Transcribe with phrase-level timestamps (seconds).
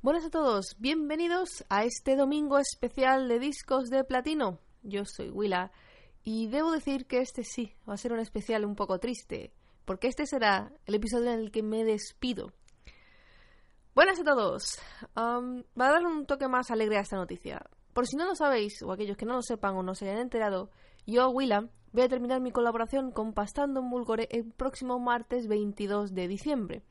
[0.00, 4.60] Buenas a todos, bienvenidos a este domingo especial de discos de platino.
[4.84, 5.72] Yo soy Willa
[6.22, 9.52] y debo decir que este sí va a ser un especial un poco triste,
[9.84, 12.52] porque este será el episodio en el que me despido.
[13.92, 14.78] Buenas a todos.
[15.16, 17.68] Um, va a dar un toque más alegre a esta noticia.
[17.92, 20.22] Por si no lo sabéis, o aquellos que no lo sepan o no se hayan
[20.22, 20.70] enterado,
[21.06, 26.14] yo, Willa, voy a terminar mi colaboración con Pastando en Bulgore el próximo martes 22
[26.14, 26.82] de diciembre.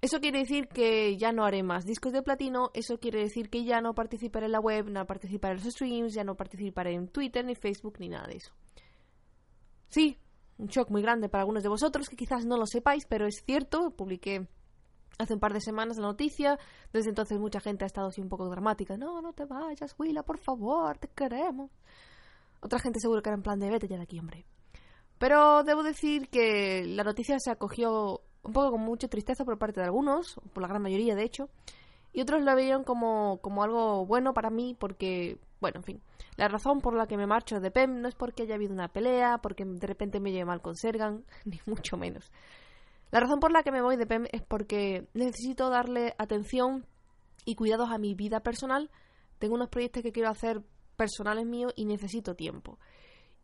[0.00, 3.64] Eso quiere decir que ya no haré más discos de platino, eso quiere decir que
[3.64, 7.08] ya no participaré en la web, no participaré en los streams, ya no participaré en
[7.08, 8.52] Twitter, ni Facebook, ni nada de eso.
[9.88, 10.16] Sí,
[10.56, 13.42] un shock muy grande para algunos de vosotros que quizás no lo sepáis, pero es
[13.44, 14.48] cierto, publiqué
[15.18, 16.58] hace un par de semanas la noticia,
[16.94, 20.22] desde entonces mucha gente ha estado así un poco dramática, no, no te vayas, Willa,
[20.22, 21.70] por favor, te queremos.
[22.62, 24.46] Otra gente seguro que era en plan de vete ya de aquí, hombre.
[25.18, 29.80] Pero debo decir que la noticia se acogió un poco con mucha tristeza por parte
[29.80, 31.48] de algunos, por la gran mayoría de hecho,
[32.12, 36.02] y otros lo veían como, como algo bueno para mí porque, bueno, en fin,
[36.36, 38.88] la razón por la que me marcho de PEM no es porque haya habido una
[38.88, 42.32] pelea, porque de repente me lleve mal con Sergan, ni mucho menos.
[43.10, 46.86] La razón por la que me voy de PEM es porque necesito darle atención
[47.44, 48.90] y cuidados a mi vida personal.
[49.38, 50.62] Tengo unos proyectos que quiero hacer
[50.96, 52.78] personales míos y necesito tiempo.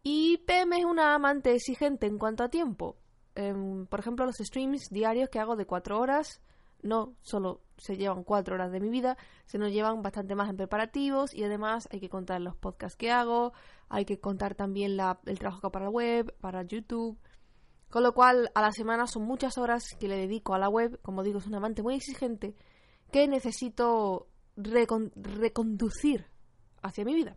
[0.02, 2.96] Y PEM es una amante exigente en cuanto a tiempo.
[3.36, 6.40] Em, por ejemplo, los streams diarios que hago de cuatro horas,
[6.82, 10.56] no solo se llevan cuatro horas de mi vida, se nos llevan bastante más en
[10.56, 13.52] preparativos y además hay que contar los podcasts que hago,
[13.90, 17.18] hay que contar también la, el trabajo que hago para la web, para YouTube.
[17.90, 20.98] Con lo cual, a la semana son muchas horas que le dedico a la web.
[21.02, 22.56] Como digo, es un amante muy exigente
[23.12, 26.26] que necesito reconducir
[26.82, 27.36] hacia mi vida.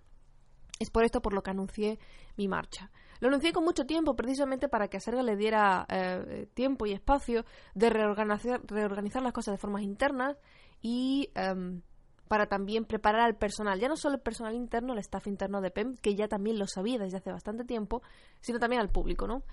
[0.80, 2.00] Es por esto por lo que anuncié
[2.38, 2.90] mi marcha.
[3.20, 6.94] Lo anuncié con mucho tiempo precisamente para que a Serga le diera eh, tiempo y
[6.94, 7.46] espacio
[7.76, 10.38] de reorganizar, las cosas de formas internas
[10.82, 11.82] y em,
[12.30, 15.72] para también preparar al personal, ya no solo el personal interno, el staff interno de
[15.72, 18.02] PEM, que ya también lo sabía desde hace bastante tiempo,
[18.40, 19.44] sino también al público, ¿no?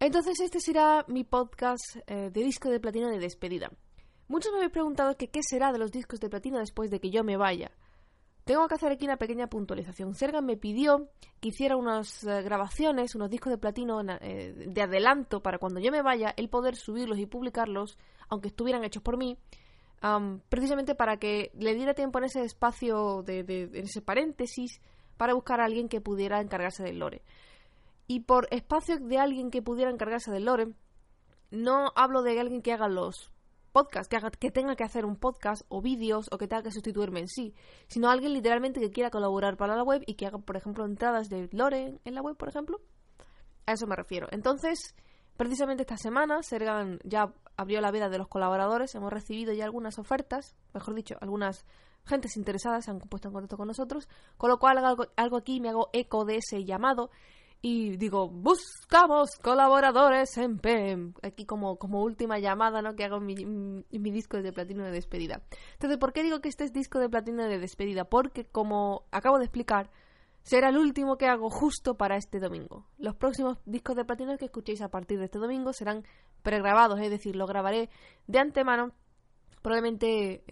[0.00, 3.70] Entonces este será mi podcast eh, de disco de platino de despedida.
[4.28, 7.10] Muchos me habéis preguntado que qué será de los discos de platino después de que
[7.10, 7.70] yo me vaya.
[8.46, 10.14] Tengo que hacer aquí una pequeña puntualización.
[10.14, 11.08] Sergan me pidió
[11.40, 15.90] que hiciera unas eh, grabaciones, unos discos de platino eh, de adelanto para cuando yo
[15.90, 17.98] me vaya, el poder subirlos y publicarlos,
[18.28, 19.36] aunque estuvieran hechos por mí,
[20.48, 24.80] precisamente para que le diera tiempo en ese espacio, de, en ese paréntesis,
[25.16, 27.22] para buscar a alguien que pudiera encargarse del lore.
[28.06, 30.68] Y por espacio de alguien que pudiera encargarse del lore,
[31.50, 33.32] no hablo de alguien que haga los
[33.76, 37.20] podcast, que, que tenga que hacer un podcast o vídeos o que tenga que sustituirme
[37.20, 37.54] en sí,
[37.88, 41.28] sino alguien literalmente que quiera colaborar para la web y que haga, por ejemplo, entradas
[41.28, 42.80] de lore en la web, por ejemplo.
[43.66, 44.28] A eso me refiero.
[44.30, 44.94] Entonces,
[45.36, 49.98] precisamente esta semana, Sergan ya abrió la vida de los colaboradores, hemos recibido ya algunas
[49.98, 51.66] ofertas, mejor dicho, algunas
[52.06, 54.08] gentes interesadas se han puesto en contacto con nosotros,
[54.38, 57.10] con lo cual algo, algo aquí me hago eco de ese llamado
[57.62, 61.14] y digo, buscamos colaboradores en PEM.
[61.22, 62.94] Aquí como, como última llamada, ¿no?
[62.94, 65.42] Que hago mi, mi, disco de platino de despedida.
[65.72, 68.04] Entonces, ¿por qué digo que este es disco de platino de despedida?
[68.04, 69.90] Porque, como acabo de explicar,
[70.42, 72.86] será el último que hago justo para este domingo.
[72.98, 76.04] Los próximos discos de platino que escuchéis a partir de este domingo serán
[76.42, 77.90] pregrabados, es decir, lo grabaré
[78.28, 78.92] de antemano.
[79.62, 80.44] Probablemente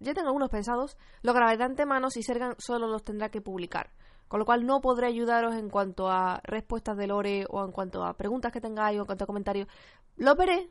[0.00, 3.90] ya tengo algunos pensados, lo grabaré de antemano y Sergan solo los tendrá que publicar.
[4.30, 8.04] Con lo cual no podré ayudaros en cuanto a respuestas de Lore o en cuanto
[8.04, 9.66] a preguntas que tengáis o en cuanto a comentarios.
[10.18, 10.70] Lo veré,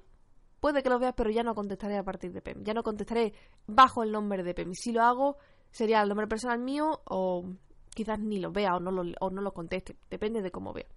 [0.62, 2.64] puede que lo veas, pero ya no contestaré a partir de PEM.
[2.64, 3.34] Ya no contestaré
[3.68, 4.72] bajo el nombre de PEM.
[4.76, 5.36] Si lo hago,
[5.72, 7.48] sería el nombre personal mío o
[7.94, 9.98] quizás ni lo vea o no lo, o no lo conteste.
[10.10, 10.88] Depende de cómo vea.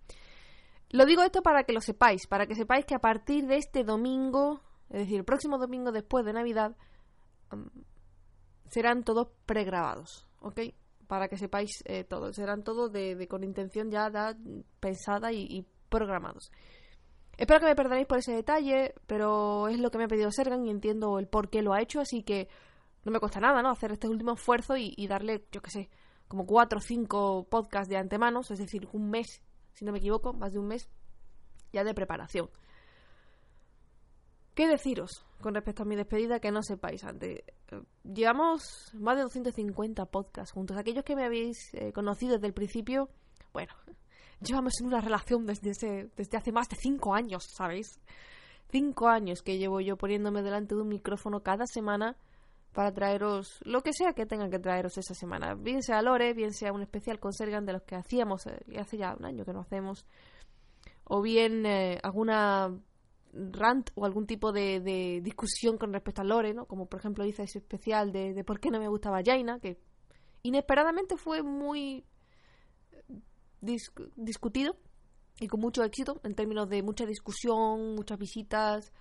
[0.90, 3.82] Lo digo esto para que lo sepáis, para que sepáis que a partir de este
[3.82, 6.76] domingo, es decir, el próximo domingo después de Navidad,
[7.50, 7.80] mm,
[8.68, 10.60] serán todos pregrabados, ¿ok?
[11.12, 12.32] Para que sepáis eh, todo.
[12.32, 14.34] Serán todos de, con intención ya
[14.80, 16.50] pensada y, programados.
[17.36, 20.64] Espero que me perdonéis por ese detalle, pero es lo que me ha pedido Sergan
[20.64, 22.48] y entiendo el por qué lo ha hecho, así que
[23.04, 23.68] no me cuesta nada, ¿no?
[23.68, 25.90] Hacer este último esfuerzo y, darle, yo qué sé,
[26.28, 29.42] como cuatro o cinco podcasts de antemano, es decir, un mes,
[29.74, 30.88] si no me equivoco, más de un mes
[31.74, 32.48] ya de preparación.
[34.54, 37.38] ¿Qué deciros con respecto a mi despedida que no sepáis antes?
[37.38, 40.76] Eh, llevamos más de 250 podcasts juntos.
[40.76, 43.08] Aquellos que me habéis eh, conocido desde el principio,
[43.54, 43.72] bueno,
[44.40, 47.98] llevamos en una relación desde, desde hace más de 5 años, ¿sabéis?
[48.70, 52.16] 5 años que llevo yo poniéndome delante de un micrófono cada semana
[52.74, 55.54] para traeros lo que sea que tenga que traeros esa semana.
[55.54, 58.98] Bien sea Lore, bien sea un especial con Sergan de los que hacíamos, eh, hace
[58.98, 60.04] ya un año que no hacemos,
[61.04, 61.66] o bien
[62.02, 62.70] alguna
[63.32, 66.66] rant o algún tipo de, discusión con respecto a lore, ¿no?
[66.66, 69.78] Como por ejemplo hice ese especial de, por qué no me gustaba Jaina, que
[70.42, 72.04] inesperadamente fue muy
[74.16, 74.76] discutido
[75.38, 78.92] y con mucho éxito en términos de mucha discusión, muchas visitas.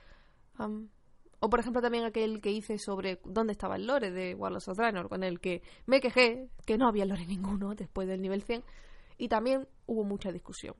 [1.40, 4.78] o por ejemplo también aquel que hice sobre dónde estaba el lore de Warlords of
[4.78, 8.64] Draenor, con el que me quejé que no había lore ninguno después del nivel 100
[9.18, 10.76] y también hubo mucha discusión.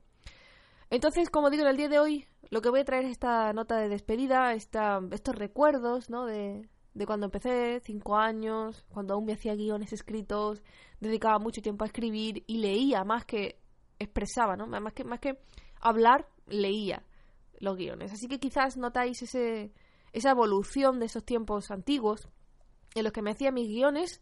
[0.92, 3.54] Entonces, como digo, en el día de hoy lo que voy a traer es esta
[3.54, 6.26] nota de despedida, esta, estos recuerdos, ¿no?
[6.26, 10.62] De, de cuando empecé, cinco años, cuando aún me hacía guiones escritos,
[11.00, 13.58] dedicaba mucho tiempo a escribir y leía más que
[13.98, 14.66] expresaba, ¿no?
[14.66, 15.38] Más que, más que
[15.80, 17.06] hablar, leía
[17.58, 18.12] los guiones.
[18.12, 19.72] Así que quizás notáis ese,
[20.12, 22.28] esa evolución de esos tiempos antiguos
[22.94, 24.20] en los que me hacía mis guiones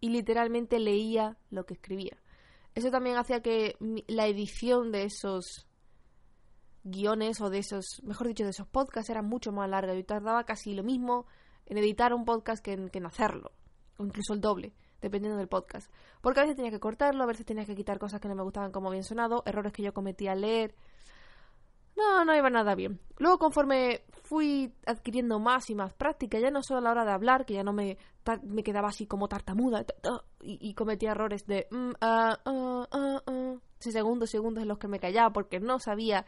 [0.00, 2.16] y literalmente leía lo que escribía.
[2.74, 3.76] Eso también hacía que
[4.08, 5.67] la edición de esos
[6.90, 9.94] guiones o de esos, mejor dicho, de esos podcasts era mucho más larga.
[9.94, 11.26] Yo tardaba casi lo mismo
[11.66, 13.52] en editar un podcast que en, hacerlo,
[13.98, 15.90] o incluso el doble, dependiendo del podcast.
[16.20, 18.42] Porque a veces tenía que cortarlo, a veces tenía que quitar cosas que no me
[18.42, 20.74] gustaban como bien sonado, errores que yo cometía al leer.
[21.96, 23.00] No, no iba nada bien.
[23.18, 27.10] Luego, conforme fui adquiriendo más y más práctica, ya no solo a la hora de
[27.10, 27.98] hablar, que ya no me,
[28.44, 29.84] me quedaba así como tartamuda
[30.40, 35.32] y, cometía errores de mm, ah, ah, ah, segundos, segundos en los que me callaba
[35.32, 36.24] porque no sabía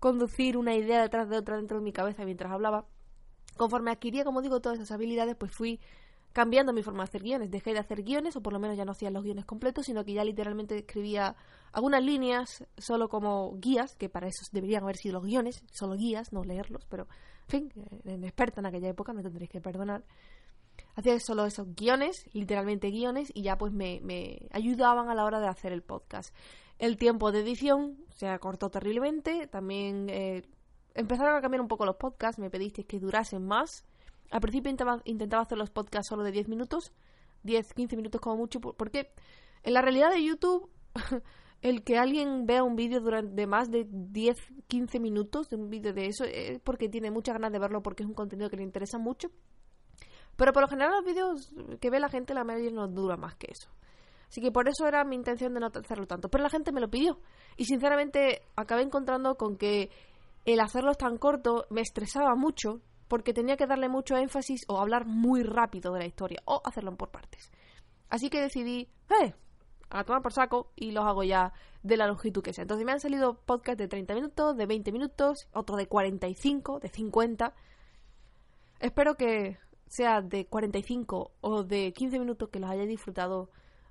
[0.00, 2.86] conducir una idea detrás de otra dentro de mi cabeza mientras hablaba.
[3.56, 5.78] Conforme adquiría, como digo, todas esas habilidades, pues fui
[6.32, 7.50] cambiando mi forma de hacer guiones.
[7.50, 10.04] Dejé de hacer guiones, o por lo menos ya no hacía los guiones completos, sino
[10.04, 11.36] que ya literalmente escribía
[11.72, 16.32] algunas líneas solo como guías, que para eso deberían haber sido los guiones, solo guías,
[16.32, 17.06] no leerlos, pero
[17.48, 17.72] en fin,
[18.04, 20.04] en experta en aquella época, me tendréis que perdonar.
[20.94, 25.48] Hacía solo esos guiones, literalmente guiones, y ya pues me ayudaban a la hora de
[25.48, 26.34] hacer el podcast.
[26.80, 29.46] El tiempo de edición se acortó terriblemente.
[29.48, 30.44] También eh,
[30.94, 32.38] empezaron a cambiar un poco los podcasts.
[32.38, 33.84] Me pedisteis que durasen más.
[34.30, 36.90] Al principio intentaba, intentaba hacer los podcasts solo de 10 minutos.
[37.42, 38.62] 10, 15 minutos como mucho.
[38.62, 39.12] Porque
[39.62, 40.70] en la realidad de YouTube,
[41.60, 45.92] el que alguien vea un vídeo durante más de 10, 15 minutos de un vídeo
[45.92, 48.62] de eso es porque tiene muchas ganas de verlo porque es un contenido que le
[48.62, 49.30] interesa mucho.
[50.34, 53.34] Pero por lo general los vídeos que ve la gente, la mayoría no dura más
[53.34, 53.68] que eso.
[54.30, 56.28] Así que por eso era mi intención de no hacerlo tanto.
[56.28, 57.18] Pero la gente me lo pidió.
[57.56, 59.90] Y sinceramente acabé encontrando con que
[60.44, 65.04] el hacerlo tan corto me estresaba mucho porque tenía que darle mucho énfasis o hablar
[65.04, 67.50] muy rápido de la historia o hacerlo por partes.
[68.08, 68.88] Así que decidí,
[69.20, 69.34] ¡eh!
[69.90, 72.62] A tomar por saco y los hago ya de la longitud que sea.
[72.62, 76.88] Entonces me han salido podcasts de 30 minutos, de 20 minutos, otro de 45, de
[76.88, 77.52] 50.
[78.78, 83.50] Espero que sea de 45 o de 15 minutos que los haya disfrutado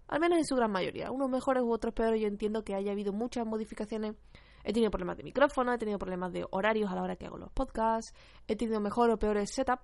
[0.09, 1.11] al menos en su gran mayoría.
[1.11, 4.15] Unos mejores u otros peores, yo entiendo que haya habido muchas modificaciones.
[4.63, 7.37] He tenido problemas de micrófono, he tenido problemas de horarios a la hora que hago
[7.37, 8.13] los podcasts,
[8.47, 9.81] he tenido mejor o peores setup.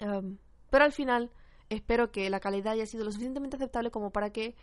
[0.00, 0.36] Em,
[0.68, 1.30] pero al final
[1.68, 4.56] espero que la calidad haya sido lo suficientemente aceptable como para que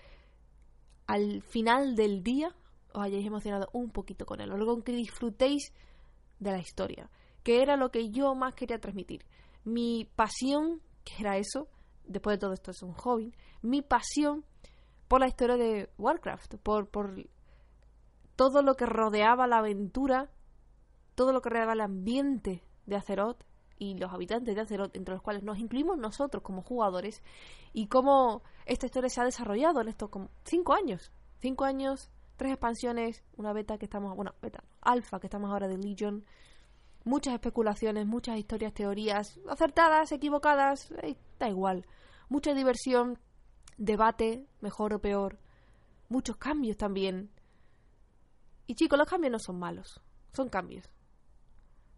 [1.08, 2.54] al final del día
[2.94, 5.74] os hayáis emocionado un poquito con él, o luego que disfrutéis
[6.40, 7.10] de la historia,
[7.44, 9.26] que era lo que yo más quería transmitir.
[9.64, 11.70] Mi pasión, que era eso,
[12.08, 14.46] después de todo esto es un hobby, mi pasión
[15.08, 17.28] por la historia de Warcraft, por, por
[18.36, 20.30] todo lo que rodeaba la aventura,
[21.16, 23.44] todo lo que rodeaba el ambiente de Azeroth
[23.80, 27.22] y los habitantes de Azeroth, entre los cuales nos incluimos nosotros como jugadores,
[27.74, 31.12] y cómo esta historia se ha desarrollado en estos como cinco años.
[31.40, 35.78] Cinco años, tres expansiones, una beta que estamos, bueno, beta, alfa que estamos ahora de
[35.78, 36.26] Legion,
[37.04, 41.86] muchas especulaciones, muchas historias, teorías, acertadas, equivocadas, eh, da igual.
[42.30, 43.20] Mucha diversión,
[43.78, 45.40] debate, mejor o peor,
[46.10, 47.30] muchos cambios también.
[48.66, 50.02] Y chicos, los cambios no son malos,
[50.34, 50.90] son cambios.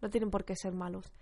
[0.00, 1.12] No tienen por qué ser malos.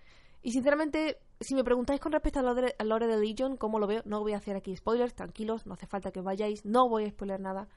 [0.42, 4.02] Y sinceramente, si me preguntáis con respecto al lore, de Legion, ¿cómo lo veo?
[4.04, 7.10] No voy a hacer aquí spoilers, tranquilos, no hace falta que vayáis, no voy a
[7.10, 7.68] spoiler nada.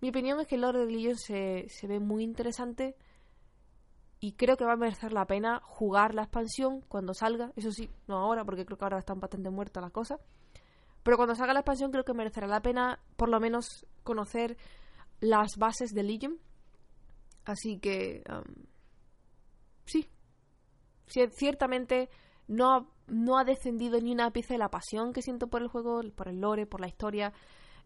[0.00, 2.96] Mi opinión es que lore de Legion se, se ve muy interesante
[4.20, 7.52] y creo que va a merecer la pena jugar la expansión cuando salga.
[7.56, 10.20] Eso sí, no ahora, porque creo que ahora están bastante muertas las cosas.
[11.02, 14.56] Pero cuando salga la expansión creo que merecerá la pena por lo menos conocer
[15.20, 16.38] las bases de Legion.
[17.44, 18.22] Así que...
[18.28, 18.64] Um,
[19.84, 20.08] sí.
[21.06, 22.08] Ciertamente
[22.48, 26.00] no, no ha descendido ni una pieza de la pasión que siento por el juego,
[26.14, 27.32] por el lore, por la historia,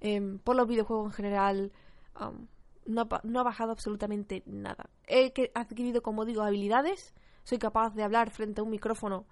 [0.00, 1.72] em, por los videojuegos en general.
[2.20, 2.46] Um,
[2.86, 4.90] no, ha, no, ha, bajado absolutamente nada.
[5.08, 7.14] He adquirido, como digo, habilidades.
[7.42, 9.26] Soy capaz de hablar frente a un micrófono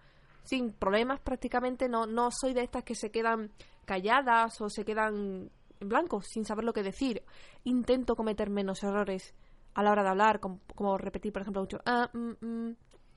[0.45, 1.89] sin problemas prácticamente.
[1.89, 3.51] No, no soy de estas que se quedan
[3.85, 7.23] calladas o se quedan en blanco sin saber lo que decir.
[7.65, 9.35] Intento cometer menos errores
[9.75, 11.79] a la hora de hablar, como, repetir, por ejemplo, mucho.
[11.85, 12.77] Ah, mm, mm".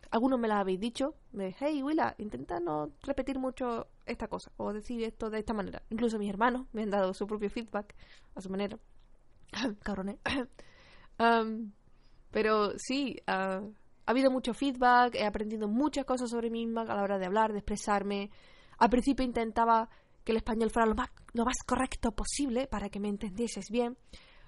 [0.10, 4.72] Algunos me las habéis dicho, de, hey, Willa, intenta no repetir mucho esta cosa, o
[4.72, 5.84] decir esto de esta manera.
[5.90, 7.94] Incluso mis hermanos me han dado su propio feedback
[8.34, 8.80] a su manera.
[9.84, 10.18] Cabrones.
[11.20, 11.72] um,
[12.32, 13.74] pero sí, uh,
[14.08, 17.26] ha habido mucho feedback, he aprendido muchas cosas sobre mí misma a la hora de
[17.26, 18.32] hablar, de expresarme.
[18.78, 19.90] Al principio intentaba
[20.24, 23.98] que el español fuera lo más, lo más correcto posible para que me entendieses bien.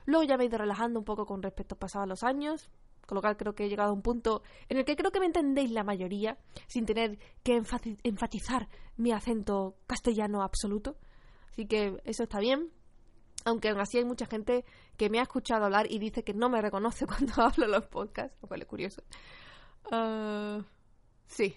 [0.06, 2.70] Luego ya me he ido relajando un poco con respecto a pasados los años,
[3.06, 5.20] con lo cual creo que he llegado a un punto en el que creo que
[5.20, 6.38] me entendéis la mayoría,
[6.68, 7.62] sin tener que
[8.04, 10.96] enfatizar mi acento castellano absoluto.
[11.50, 12.72] Así que eso está bien.
[13.44, 14.64] Aunque aún así hay mucha gente
[14.96, 17.88] que me ha escuchado hablar y dice que no me reconoce cuando hablo en los
[17.88, 19.04] podcasts, lo cual es curioso.
[19.92, 20.64] Uh,
[21.26, 21.56] sí,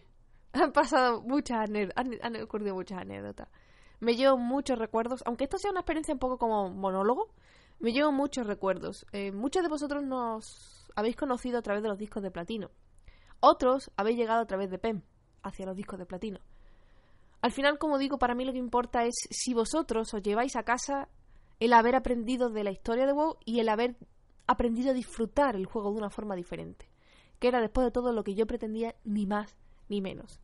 [0.52, 3.48] han pasado muchas anécdotas, han, ocurrido muchas anécdotas.
[4.00, 7.30] Me llevo muchos recuerdos, aunque esto sea una experiencia un poco como monólogo,
[7.78, 9.06] me llevo muchos recuerdos.
[9.12, 12.70] Eh, muchos de vosotros nos habéis conocido a través de los discos de platino.
[13.40, 15.02] Otros habéis llegado a través de PEM,
[15.42, 16.40] hacia los discos de platino.
[17.40, 20.62] Al final, como digo, para mí lo que importa es si vosotros os lleváis a
[20.62, 21.08] casa
[21.58, 23.96] el haber aprendido de la historia de WoW y el haber
[24.46, 26.91] aprendido a disfrutar el juego de una forma diferente
[27.42, 29.56] que era después de todo lo que yo pretendía, ni más
[29.88, 30.40] ni menos.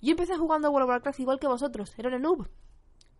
[0.00, 2.48] Yo empecé jugando a World of Warcraft igual que vosotros, era una noob,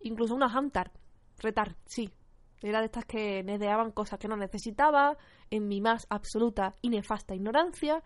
[0.01, 0.91] incluso una hunter,
[1.39, 2.13] retar, sí.
[2.61, 5.17] Era de estas que nedeaban cosas que no necesitaba,
[5.49, 8.03] en mi más absoluta y nefasta ignorancia.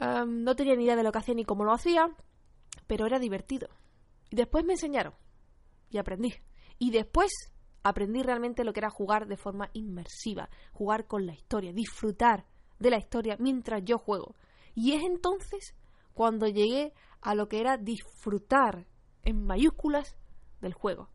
[0.00, 2.16] no tenía ni idea de lo que hacía ni cómo lo hacía,
[2.86, 3.68] pero era divertido.
[4.30, 5.12] Y después me enseñaron,
[5.90, 6.34] y aprendí.
[6.78, 7.30] Y después
[7.82, 12.46] aprendí realmente lo que era jugar de forma inmersiva, jugar con la historia, disfrutar
[12.84, 14.36] de la historia mientras yo juego.
[14.74, 15.74] Y es entonces
[16.12, 18.86] cuando llegué a lo que era disfrutar
[19.22, 20.16] en mayúsculas
[20.60, 21.08] del juego.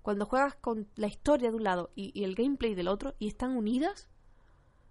[0.00, 3.56] Cuando juegas con la historia de un lado y, el gameplay del otro y están
[3.56, 4.08] unidas,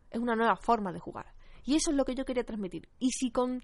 [0.09, 1.33] es una nueva forma de jugar.
[1.63, 2.89] Y eso es lo que yo quería transmitir.
[2.99, 3.61] Y si con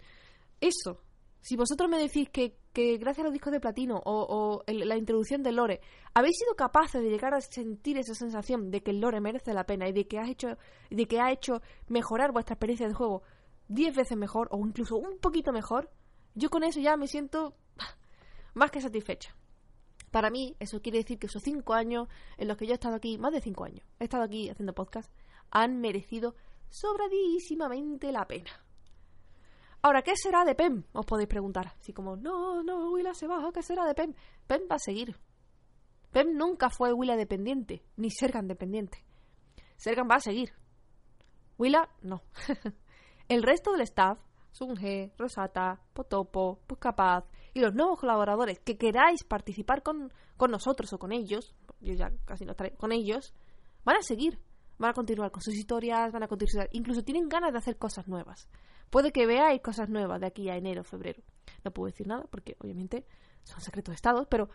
[0.61, 1.01] eso,
[1.47, 2.57] si vosotros me decís que,
[2.97, 5.79] gracias a los discos de platino o, la introducción del lore,
[6.13, 9.87] habéis sido capaces de llegar a sentir esa sensación de que lore merece la pena
[9.87, 10.57] y de que, hecho,
[10.89, 13.23] de que ha hecho mejorar vuestra experiencia de juego
[13.69, 15.89] diez veces mejor o incluso un poquito mejor,
[16.35, 17.55] yo con eso ya me siento
[18.53, 19.33] más que satisfecha.
[20.11, 22.95] Para mí, eso quiere decir que esos cinco años en los que yo he estado
[22.95, 25.09] aquí, más de cinco años, he estado aquí haciendo podcast,
[25.49, 26.35] han merecido
[26.67, 28.66] sobradísimamente la pena.
[29.81, 30.83] Ahora, ¿qué será de PEM?
[30.93, 31.73] Os podéis preguntar.
[31.79, 34.13] Así como, no, no, Willa se baja, ¿qué será de PEM?
[34.47, 35.15] PEM va a seguir.
[36.11, 39.03] PEM nunca fue Willa dependiente, ni Sergan dependiente.
[39.77, 40.53] Sergan va a seguir.
[41.57, 42.21] Willa, no.
[43.27, 44.19] El resto del staff,
[44.51, 50.99] Sunge, Rosata, Potopo, Puscapaz y los nuevos colaboradores que queráis participar con, con nosotros o
[50.99, 53.33] con ellos, yo ya casi no estaré con ellos,
[53.83, 54.39] van a seguir.
[54.79, 58.07] Van a continuar con sus historias, van a continuar, incluso tienen ganas de hacer cosas
[58.07, 58.47] nuevas.
[58.89, 61.21] Puede que veáis cosas nuevas de aquí a enero, febrero.
[61.63, 63.05] No puedo decir nada porque obviamente
[63.43, 64.49] son secretos de Estado, pero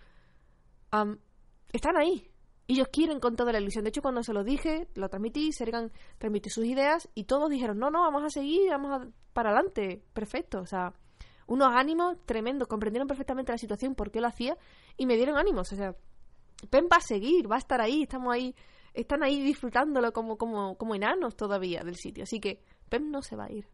[1.73, 2.29] están ahí.
[2.69, 3.85] Ellos quieren con toda la ilusión.
[3.85, 7.79] De hecho, cuando se lo dije, lo transmití, Sergan transmitió sus ideas y todos dijeron,
[7.79, 10.03] no, no, vamos a seguir, vamos a, para adelante.
[10.13, 10.61] Perfecto.
[10.61, 10.95] O sea,
[11.47, 12.69] unos ánimos tremendos.
[12.69, 14.57] Comprendieron perfectamente la situación, por qué lo hacía
[14.97, 15.73] y me dieron ánimos.
[15.73, 15.95] O sea,
[16.71, 18.55] Pen va a seguir, va a estar ahí, estamos ahí,
[18.95, 22.23] están ahí disfrutándolo como, como, como enanos todavía del sitio.
[22.25, 23.67] Así que Pen no se va a ir.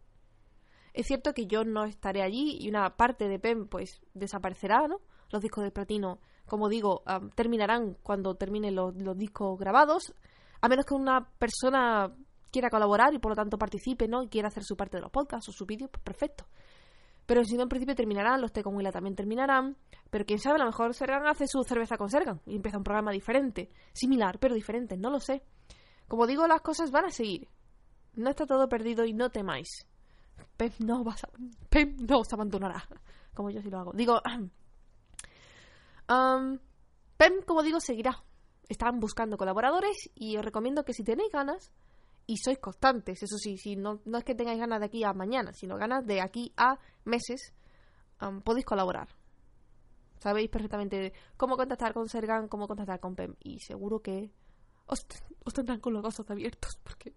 [0.93, 5.01] Es cierto que yo no estaré allí y una parte de PEM pues desaparecerá, ¿no?
[5.31, 7.03] Los discos de platino, como digo,
[7.35, 10.15] terminarán cuando terminen los, discos grabados,
[10.61, 12.13] a menos que una persona
[12.51, 14.23] quiera colaborar y por lo tanto participe, ¿no?
[14.23, 16.47] Y quiera hacer su parte de los podcasts o su vídeo, pues perfecto.
[17.27, 19.77] Pero si no, en principio terminarán, los T con Willa también terminarán.
[20.09, 22.85] Pero quién sabe, a lo mejor Sergan hace su cerveza con Sergan y empieza un
[22.85, 25.43] programa diferente, similar, pero diferente, no lo sé.
[26.09, 27.47] Como digo, las cosas van a seguir.
[28.15, 29.87] No está todo perdido y no temáis.
[30.57, 31.29] Pep no, vas a,
[31.99, 32.83] no os abandonará.
[33.35, 33.93] Como yo sí lo hago.
[33.93, 34.21] Digo,
[36.09, 36.59] um,
[37.17, 38.23] Pep, como digo, seguirá.
[38.69, 41.73] Están buscando colaboradores y os recomiendo que si tenéis ganas
[42.27, 45.15] y sois constantes, eso sí, si no, no es que tengáis ganas de aquí a
[45.15, 47.55] mañana, sino ganas de aquí a meses,
[48.45, 49.09] podéis colaborar.
[50.19, 54.31] Sabéis perfectamente cómo contactar con Sergan, cómo contactar con PEM y seguro que
[54.87, 55.07] os,
[55.45, 57.15] os tendrán con los ojos abiertos porque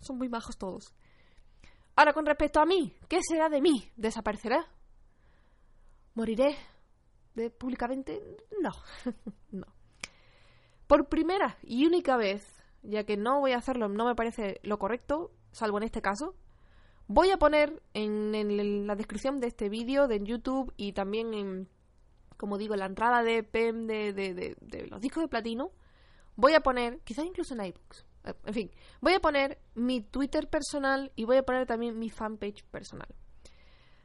[0.00, 0.94] son muy majos todos.
[1.96, 3.92] Ahora, con respecto a mí, ¿qué será de mí?
[3.96, 4.66] ¿Desaparecerá?
[6.14, 6.56] ¿Moriré
[7.34, 8.20] de, públicamente?
[8.60, 8.72] No,
[9.52, 9.66] no.
[10.88, 12.44] Por primera y única vez,
[12.82, 16.34] ya que no voy a hacerlo, no me parece lo correcto, salvo en este caso,
[17.06, 21.68] voy a poner en, la descripción de este vídeo de YouTube y también en,
[22.36, 25.70] como digo, en la entrada de PEM de, de los discos de platino,
[26.34, 31.12] voy a poner, quizás incluso en iBooks, en fin, voy a poner mi Twitter personal
[31.14, 33.08] y voy a poner también mi fanpage personal.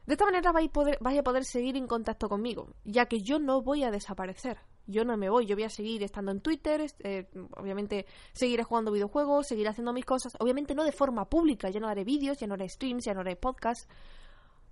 [0.06, 0.70] De esta manera vais,
[1.18, 4.58] a poder seguir en contacto conmigo, ya que yo no voy a desaparecer.
[4.86, 8.90] Yo no me voy, yo voy a seguir estando en Twitter, eh, obviamente seguiré jugando
[8.90, 12.48] videojuegos, seguiré haciendo mis cosas, obviamente no de forma pública, ya no haré vídeos, ya
[12.48, 13.86] no haré streams, ya no haré podcasts,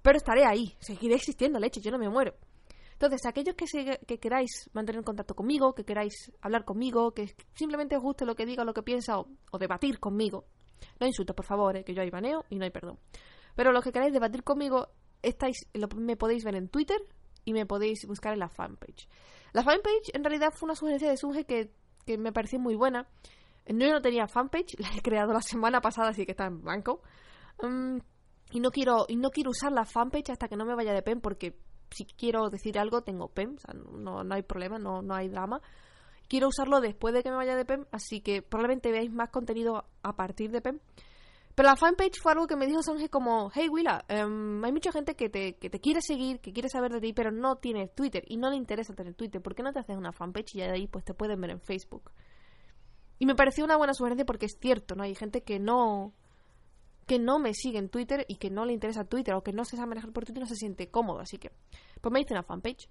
[0.02, 2.34] pero estaré ahí, seguiré existiendo, leche, yo no me muero.
[3.00, 8.02] Entonces, aquellos que, que queráis mantener contacto conmigo, que queráis hablar conmigo, que simplemente os
[8.02, 10.46] guste lo que diga, lo que piensa o, debatir conmigo,
[10.98, 12.98] no insultos, por favor, eh, que yo hay baneo y no hay perdón.
[13.54, 14.88] Pero los que queráis debatir conmigo,
[15.22, 17.00] estáis, me podéis ver en Twitter
[17.44, 19.08] y me podéis buscar en la fanpage.
[19.52, 21.72] La fanpage en realidad fue una sugerencia de Sunge que,
[22.04, 23.06] que me pareció muy buena.
[23.64, 27.00] Yo no tenía fanpage, la he creado la semana pasada, así que está en blanco.
[27.62, 27.98] Mm,
[28.50, 31.02] y no quiero y no quiero usar la fanpage hasta que no me vaya de
[31.02, 31.58] pen porque
[31.90, 35.28] si quiero decir algo tengo PEM, o sea, no, no hay problema, no, no hay
[35.28, 35.60] drama.
[36.28, 39.84] Quiero usarlo después de que me vaya de PEM, así que probablemente veáis más contenido
[40.02, 40.80] a partir de PEM.
[41.58, 44.92] Pero la fanpage fue algo que me dijo Songe como, hey Willa, em, hay mucha
[44.92, 47.88] gente que te, que te quiere seguir, que quiere saber de ti, pero no tiene
[47.88, 49.42] Twitter y no le interesa tener Twitter.
[49.42, 51.60] ¿Por qué no te haces una fanpage y de ahí pues te pueden ver en
[51.60, 52.12] Facebook?
[53.18, 55.02] Y me pareció una buena sugerencia porque es cierto, ¿no?
[55.02, 56.12] Hay gente que no,
[57.08, 59.64] que no me sigue en Twitter y que no le interesa Twitter o que no
[59.64, 61.20] se sabe manejar por Twitter no se siente cómodo.
[61.20, 61.50] Así que,
[62.00, 62.88] pues me hice una fanpage.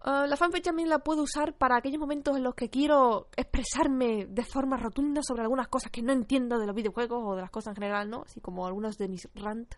[0.00, 4.26] Ah, la fanpage también la puedo usar para aquellos momentos en los que quiero expresarme
[4.26, 7.50] de forma rotunda sobre algunas cosas que no entiendo de los videojuegos o de las
[7.50, 8.22] cosas en general, ¿no?
[8.22, 9.74] Así como algunos de mis rant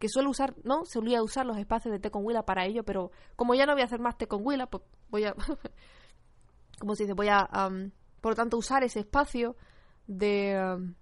[0.00, 0.84] que suelo usar, ¿no?
[0.84, 3.82] Solía usar los espacios de T con Willa para ello, pero como ya no voy
[3.82, 5.34] a hacer más T con Willa, pues voy a...
[6.80, 7.14] como se dice?
[7.14, 7.48] Voy a,
[8.20, 9.56] por lo tanto, usar ese espacio
[10.06, 10.94] de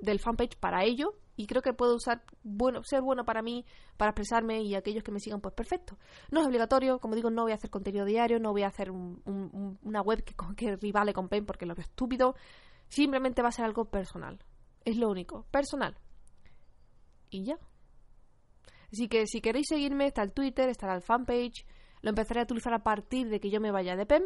[0.00, 3.64] del fanpage para ello y creo que puedo usar bueno ser bueno para mí
[3.96, 5.98] para expresarme y aquellos que me sigan pues perfecto.
[6.30, 8.90] No es obligatorio como digo no voy a hacer contenido diario no voy a hacer
[8.90, 12.34] una web que, que rivale con Pen porque lo veo estúpido.
[12.88, 14.38] Simplemente va a ser algo personal.
[14.84, 15.96] Es lo único personal.
[17.30, 17.58] Y ya.
[18.92, 21.66] Así que si queréis seguirme está el Twitter estará el fanpage.
[22.02, 24.22] Lo empezaré a utilizar a partir de que yo me vaya de PEM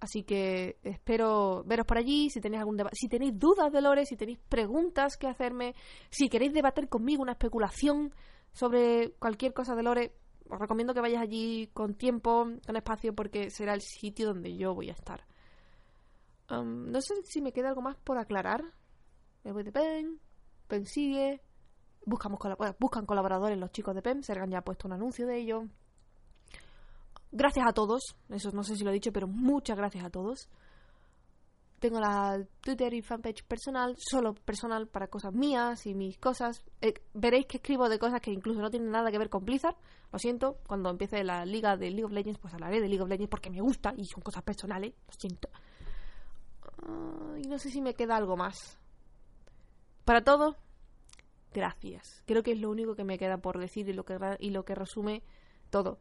[0.00, 2.30] Así que espero veros por allí.
[2.30, 5.74] Si tenéis algún si tenéis dudas de Lore, si tenéis preguntas que hacerme,
[6.10, 8.14] si queréis debatir conmigo una especulación
[8.52, 10.12] sobre cualquier cosa de Lore,
[10.48, 14.74] os recomiendo que vayáis allí con tiempo, con espacio, porque será el sitio donde yo
[14.74, 15.26] voy a estar.
[16.50, 18.64] Um, no sé si me queda algo más por aclarar.
[19.44, 20.20] Me voy de PEN,
[20.66, 21.42] PEN sigue.
[22.06, 22.40] Buscamos
[22.78, 25.64] buscan colaboradores los chicos de PEN, Sergan ya ha puesto un anuncio de ello.
[27.30, 30.48] Gracias a todos, eso no sé si lo he dicho, pero muchas gracias a todos.
[31.78, 36.64] Tengo la Twitter y fanpage personal, solo personal para cosas mías y mis cosas.
[36.80, 39.76] Eh, veréis que escribo de cosas que incluso no tienen nada que ver con Blizzard.
[40.10, 43.08] Lo siento, cuando empiece la liga de League of Legends, pues hablaré de League of
[43.08, 44.94] Legends porque me gusta y son cosas personales.
[45.06, 45.48] Lo siento.
[47.40, 48.76] y no sé si me queda algo más.
[50.04, 50.56] Para todo,
[51.52, 52.24] gracias.
[52.26, 54.64] Creo que es lo único que me queda por decir y lo que, y lo
[54.64, 55.22] que resume
[55.70, 55.98] todo.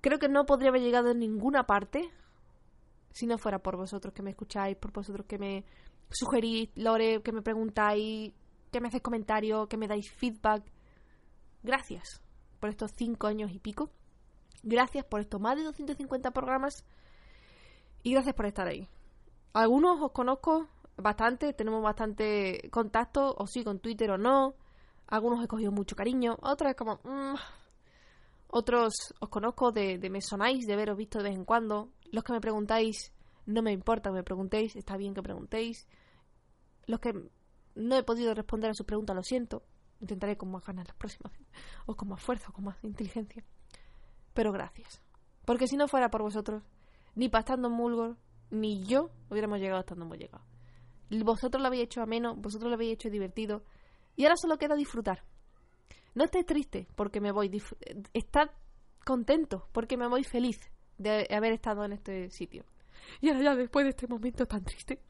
[0.00, 2.10] Creo que no podría haber llegado en ninguna parte
[3.12, 5.64] si no fuera por vosotros que me escucháis, por vosotros que me
[6.10, 8.32] sugerís, Lore, que me preguntáis,
[8.70, 10.62] que me hacéis comentarios, que me dais feedback.
[11.62, 12.20] Gracias
[12.60, 13.90] por estos cinco años y pico.
[14.62, 16.84] Gracias por estos más de 250 programas.
[18.02, 18.88] Y gracias por estar ahí.
[19.52, 24.54] Algunos os conozco bastante, tenemos bastante contacto, o sí con Twitter o no.
[25.08, 27.34] Algunos he cogido mucho cariño, otros es como, mm,
[28.50, 31.90] otros os conozco de, de me sonáis, de veros visto de vez en cuando.
[32.10, 33.12] Los que me preguntáis,
[33.46, 35.86] no me importa que me preguntéis, está bien que preguntéis.
[36.86, 37.12] Los que
[37.74, 39.62] no he podido responder a sus preguntas, lo siento.
[40.00, 41.32] Intentaré con más ganas las próximas
[41.86, 43.44] o con más fuerza, o con más inteligencia.
[44.34, 45.00] Pero gracias.
[45.44, 46.62] Porque si no fuera por vosotros,
[47.14, 48.16] ni para estando en Mulgor,
[48.50, 50.44] ni yo hubiéramos llegado hasta donde hemos llegado.
[51.24, 53.62] Vosotros lo habéis hecho ameno, vosotros lo habéis hecho divertido.
[54.16, 55.24] Y ahora solo queda disfrutar.
[56.14, 57.50] No estés triste porque me voy.
[58.12, 58.50] Estad
[59.04, 60.58] contento porque me voy feliz
[60.98, 62.64] de haber estado en este sitio.
[63.20, 65.00] Y ahora ya después de este momento tan triste,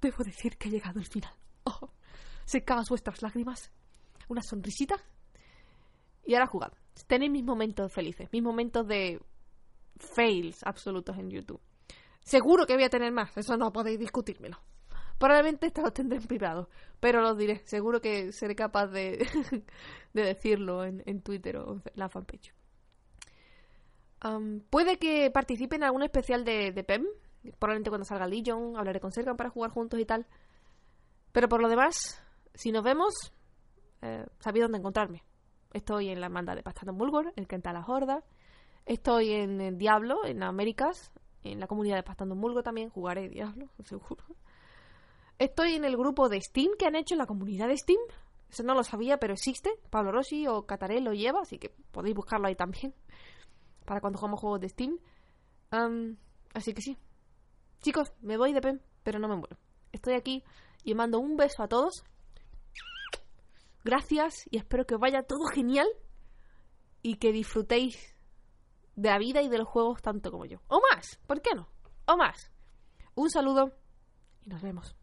[0.00, 1.32] debo decir que he llegado al final.
[1.64, 1.90] Oh,
[2.44, 3.70] secadas vuestras lágrimas,
[4.28, 4.96] una sonrisita
[6.24, 6.72] y ahora jugad.
[7.06, 9.20] Tenéis mis momentos felices, mis momentos de
[9.96, 11.60] fails absolutos en YouTube.
[12.20, 14.58] Seguro que voy a tener más, eso no podéis discutírmelo.
[15.22, 17.62] Probablemente esto lo tendré en privado, pero lo diré.
[17.64, 19.24] Seguro que seré capaz de,
[20.14, 22.52] de decirlo en, en, Twitter o en la fanpage.
[24.68, 27.06] puede que participe en algún especial de, de, PEM.
[27.60, 30.26] Probablemente cuando salga Legion, hablaré con Serkan para jugar juntos y tal.
[31.30, 32.20] Pero por lo demás,
[32.54, 33.14] si nos vemos,
[34.00, 35.22] eh, sabéis dónde encontrarme.
[35.72, 38.24] Estoy en la manda de Pastando Mulgor, el Kenta la Horda.
[38.86, 41.12] Estoy en, en Diablo, en Américas,
[41.44, 42.90] en la comunidad de Pastando Mulgor también.
[42.90, 44.24] Jugaré Diablo, seguro.
[45.42, 47.98] Estoy en el grupo de Steam que han hecho en la comunidad de Steam.
[48.48, 49.72] Eso no lo sabía, pero existe.
[49.90, 52.94] Pablo Rossi o Cataré lo lleva, así que podéis buscarlo ahí también.
[53.84, 55.00] Para cuando jugamos juegos de Steam.
[56.54, 56.96] así que sí.
[57.80, 59.56] Chicos, me voy de pen, pero no me muero.
[59.90, 60.44] Estoy aquí
[60.84, 62.04] y mando un beso a todos.
[63.82, 65.88] Gracias y espero que vaya todo genial
[67.02, 68.14] y que disfrutéis
[68.94, 70.60] de la vida y de los juegos tanto como yo.
[70.68, 71.66] O más, ¿por qué no?
[72.06, 72.52] O más.
[73.16, 73.72] Un saludo
[74.46, 74.94] y nos vemos.